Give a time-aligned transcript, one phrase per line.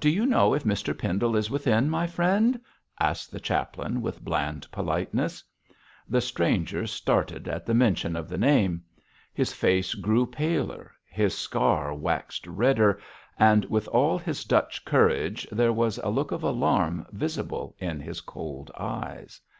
[0.00, 2.60] 'Do you know if Mr Pendle is within, my friend?'
[2.98, 5.44] asked the chaplain, with bland politeness.
[6.08, 8.82] The stranger started at the mention of the name.
[9.32, 12.98] His face grew paler, his scar waxed redder,
[13.38, 18.20] and with all his Dutch courage there was a look of alarm visible in his
[18.20, 19.40] cold eyes.